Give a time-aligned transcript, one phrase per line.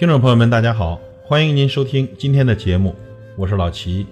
[0.00, 2.96] 听众朋友们，大家好，欢迎您收听今天的节目，
[3.36, 4.06] 我是老齐。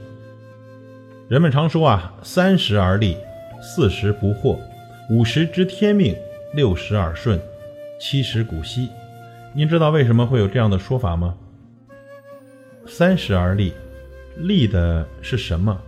[1.28, 3.16] 人们常说啊，三十而立，
[3.62, 4.58] 四十不惑，
[5.08, 6.14] 五十知天命，
[6.52, 7.40] 六十耳顺，
[7.98, 8.90] 七十古稀。
[9.54, 11.34] 您知道为什么会有这样的说法吗？
[12.86, 13.72] 三十而立，
[14.36, 15.80] 立的是什么？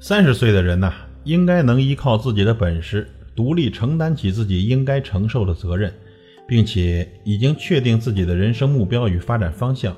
[0.00, 0.92] 三十岁的人呐，
[1.22, 5.94] 应该能依靠自己的本事，独立承担起自己应该承受的责任。
[6.48, 9.94] 并且已经确定自己的人生目标与发展方向。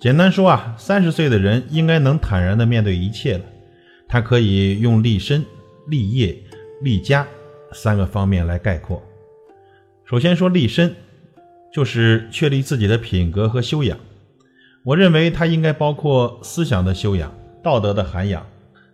[0.00, 3.44] 简单说啊，三十岁的人应该能坦然地面对一切了。
[4.08, 5.44] 他可以用立身、
[5.88, 6.36] 立业、
[6.82, 7.26] 立家
[7.72, 9.02] 三个方面来概括。
[10.04, 10.94] 首先说立身，
[11.74, 13.98] 就是确立自己的品格和修养。
[14.84, 18.46] 我认为它应该包括思想的修养、道德的涵养、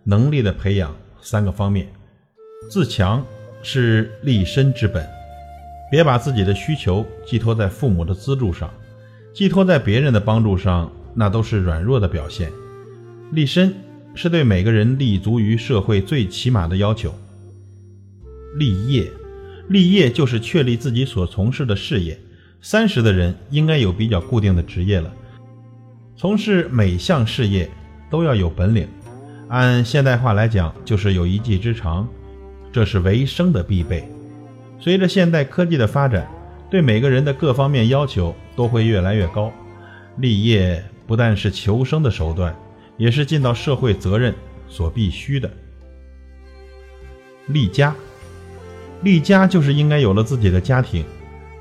[0.03, 1.87] 能力的培养三个方面。
[2.71, 3.25] 自强
[3.61, 5.18] 是立身之本。
[5.89, 8.69] 别把自己的需求寄托在父母的资助上，
[9.33, 12.51] 寄托在别人的帮助上，那都是软弱的表现。
[13.31, 13.73] 立身
[14.13, 17.13] 是对每个人立足于社会最起码的要求。
[18.57, 19.11] 立业，
[19.67, 22.19] 立业就是确立自己所从事的事业。
[22.61, 25.13] 三十的人应该有比较固定的职业了，
[26.17, 27.69] 从事每项事业
[28.09, 28.85] 都要有本领，
[29.47, 32.05] 按现代化来讲，就是有一技之长，
[32.73, 34.07] 这是为生的必备。
[34.79, 36.27] 随着现代科技的发展，
[36.69, 39.51] 对每个人的各方面要求都会越来越高。
[40.17, 42.55] 立业不但是求生的手段，
[42.97, 44.33] 也是尽到社会责任
[44.67, 45.51] 所必须的。
[47.47, 47.93] 立家，
[49.03, 51.03] 立家就是应该有了自己的家庭。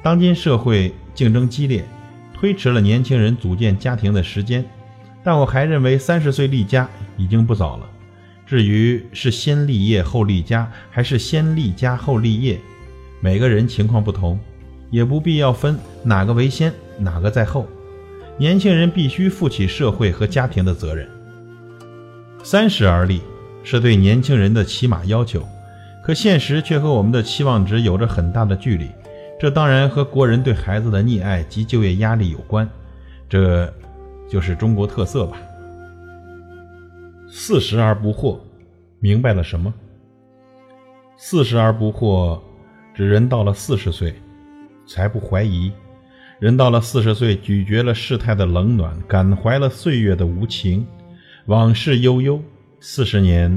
[0.03, 1.85] 当今社会竞争激烈，
[2.33, 4.65] 推迟了年轻人组建家庭的时间。
[5.25, 7.91] 但我还认为三十岁立家已经不早了。
[8.47, 12.59] 至于是先立业后立家，还是先立家后立业？
[13.21, 14.39] 每个人情况不同，
[14.91, 17.67] 也不必要分哪个为先，哪个在后。
[18.37, 21.09] 年轻人必须负起社会和家庭的责任。
[22.45, 23.21] 三十而立
[23.65, 25.43] 是对年轻人的起码要求，
[26.05, 28.89] 可现实却和我们的期望值有着很大的距离。
[29.41, 32.69] 这当然和国人对孩子的溺爱及就业压力有关，
[33.29, 33.73] 这
[34.29, 35.37] 就是中国特色吧。
[37.29, 38.39] 四十而不惑，
[39.01, 39.75] 明白了什么？
[41.17, 42.41] 四十而不惑。
[42.99, 44.13] 指人到了四十岁，
[44.85, 45.71] 才不怀疑；
[46.41, 50.85] 人到了四十岁，咀嚼了世态的冷暖，感怀了岁月的无情。
[51.47, 52.43] 往事悠悠，
[52.81, 53.57] 四十年，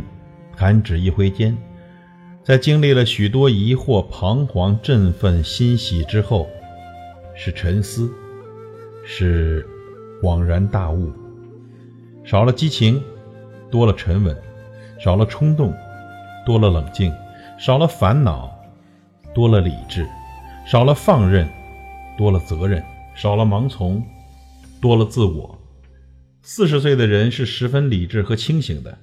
[0.55, 1.57] 弹指一挥间。
[2.43, 6.47] 在经历了许多疑惑、彷徨、振奋、欣喜之后，
[7.35, 8.13] 是沉思，
[9.03, 9.67] 是
[10.21, 11.11] 恍然大悟。
[12.23, 13.01] 少了激情，
[13.71, 14.35] 多了沉稳；
[14.99, 15.73] 少了冲动，
[16.45, 17.11] 多了冷静；
[17.57, 18.50] 少了烦恼。
[19.33, 20.07] 多了理智，
[20.65, 21.47] 少了放任；
[22.17, 22.83] 多了责任，
[23.15, 24.01] 少了盲从；
[24.81, 25.57] 多了自我。
[26.41, 28.97] 四十岁的人是十分理智和清醒的。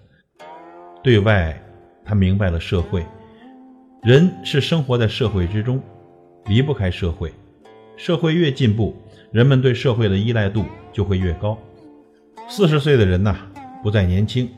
[1.02, 1.58] 对外，
[2.04, 3.06] 他明白了社会，
[4.02, 5.80] 人是生活在社会之中，
[6.46, 7.32] 离不开社会。
[7.96, 8.94] 社会越进步，
[9.32, 11.56] 人们对社会的依赖度就会越高。
[12.48, 13.36] 四十岁的人呐，
[13.82, 14.48] 不再年轻，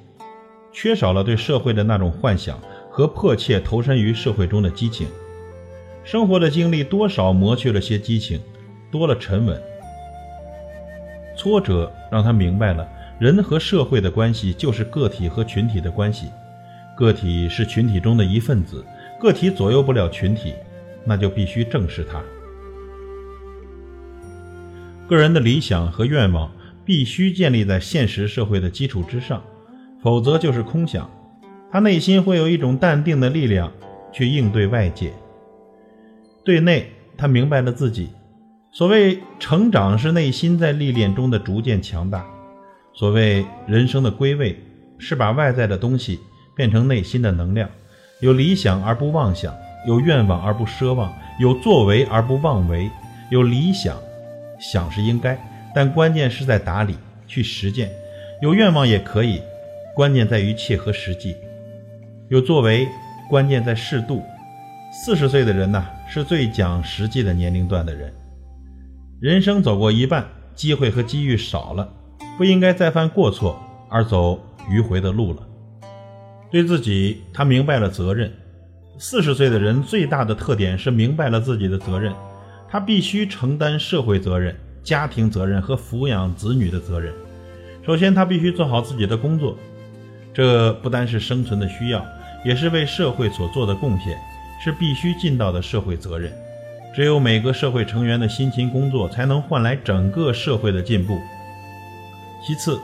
[0.73, 2.59] 缺少了对社会的那种幻想
[2.91, 5.07] 和迫切投身于社会中的激情。
[6.03, 8.41] 生活的经历多少磨去了些激情，
[8.91, 9.61] 多了沉稳。
[11.37, 12.89] 挫折让他明白了，
[13.19, 16.27] 人和社会的关系就是个体和群体的关系，
[16.97, 18.85] 个体是群体中的一份子，
[19.21, 20.55] 个体左右不了群体，
[21.05, 22.23] 那就必须正视它。
[25.09, 26.51] 个人的理想和愿望
[26.85, 29.43] 必须建立在现实社会的基础之上，
[30.03, 31.09] 否则就是空想。
[31.73, 33.73] 他内心会有一种淡定的力量
[34.13, 35.13] 去应对外界。
[36.45, 38.11] 对内，他明白了自己。
[38.73, 42.21] 所谓成长，是内心在历练中的逐渐强大；
[42.95, 44.59] 所谓人生的归位，
[44.99, 46.21] 是把外在的东西
[46.57, 47.69] 变成内心的能量。
[48.21, 49.55] 有理想而不妄想，
[49.87, 52.91] 有愿望而不奢望，有作为而不妄为。
[53.31, 53.97] 有理想，
[54.59, 55.39] 想是应该，
[55.75, 57.89] 但关键是在打理去实践；
[58.43, 59.41] 有愿望也可以，
[59.95, 61.35] 关键在于切合实际；
[62.29, 62.89] 有作为，
[63.29, 64.23] 关键在适度。
[64.93, 68.13] 四十岁的人呐，是最讲实际的年龄段的人。
[69.21, 70.27] 人生走过一半，
[70.57, 71.89] 机会和机遇少了，
[72.37, 73.57] 不应该再犯过错
[73.89, 74.37] 而走
[74.69, 75.47] 迂回的路了。
[76.51, 78.29] 对自己，他明白了责任。
[78.99, 82.13] 四十岁的人最大的特点是明白了自己的责任，
[82.69, 87.15] 他必须承担社会责任、家庭责任和抚养子女的责任。
[87.87, 89.57] 首先，他必须做好自己的工作，
[90.35, 92.05] 这不单是生存的需要，
[92.45, 94.19] 也是为社会所做的贡献。
[94.63, 96.33] 是必须尽到的社会责任。
[96.95, 101.19] 只有每个社会成员的辛勤工作，才能换来整个社会的进步。
[102.45, 102.81] 其次，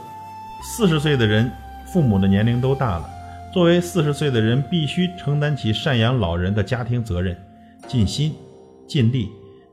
[0.63, 1.51] 四十岁的人，
[1.85, 3.09] 父母的年龄都大了，
[3.53, 7.37] 作为四十岁的人，必须承担起赡养老人的家庭责任，
[7.87, 8.33] 尽心
[8.87, 9.29] 尽力，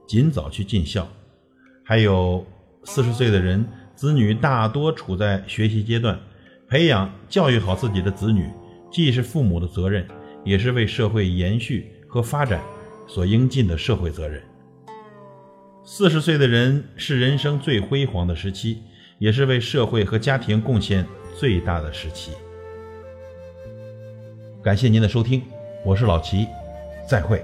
[0.09, 1.07] 尽早去尽孝。
[1.85, 2.45] 还有
[2.83, 3.65] 四十岁的人，
[3.95, 6.19] 子女大多处在学习阶段，
[6.69, 8.51] 培养教育好自己的子女，
[8.91, 10.07] 既是父母的责任，
[10.45, 12.63] 也是为社会延续和发展
[13.09, 14.41] 所应尽的社会责任。
[15.83, 18.79] 四十岁的人是人生最辉煌的时期。
[19.19, 21.07] 也是为社会和家庭贡献
[21.39, 22.33] 最大的时期。
[24.63, 25.41] 感谢您的收听，
[25.85, 26.49] 我是老齐，
[27.09, 27.43] 再会。